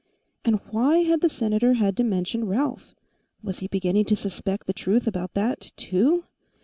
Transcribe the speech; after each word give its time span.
And 0.43 0.55
why 0.71 1.03
had 1.03 1.21
the 1.21 1.29
Senator 1.29 1.73
had 1.73 1.95
to 1.97 2.03
mention 2.03 2.45
Ralph? 2.47 2.95
Was 3.43 3.59
he 3.59 3.67
beginning 3.67 4.05
to 4.05 4.15
suspect 4.15 4.65
the 4.65 4.73
truth 4.73 5.05
about 5.05 5.35
that, 5.35 5.73
too? 5.75 6.23